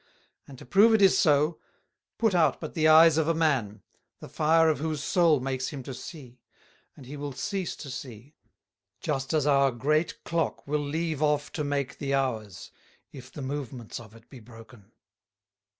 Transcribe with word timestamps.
And 0.47 0.57
to 0.57 0.65
prove 0.65 0.95
it 0.95 1.01
is 1.03 1.15
so, 1.15 1.59
put 2.17 2.33
out 2.33 2.59
but 2.59 2.73
the 2.73 2.87
Eyes 2.87 3.19
of 3.19 3.27
a 3.27 3.35
Man, 3.35 3.83
the 4.19 4.27
Fire 4.27 4.67
of 4.67 4.79
whose 4.79 5.03
Soul 5.03 5.39
makes 5.39 5.67
him 5.67 5.83
to 5.83 5.93
see, 5.93 6.39
and 6.97 7.05
he 7.05 7.15
will 7.15 7.33
cease 7.33 7.75
to 7.75 7.91
see; 7.91 8.33
just 8.99 9.31
as 9.31 9.45
our 9.45 9.69
great 9.71 10.23
Clock 10.23 10.67
will 10.67 10.83
leave 10.83 11.21
off 11.21 11.51
to 11.51 11.63
make 11.63 11.99
the 11.99 12.15
Hours, 12.15 12.71
if 13.11 13.31
the 13.31 13.43
Movements 13.43 13.99
of 13.99 14.15
it 14.15 14.27
be 14.27 14.39
broken. 14.39 14.91